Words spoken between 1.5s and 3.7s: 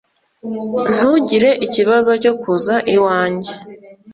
ikibazo cyo kuza iwanjye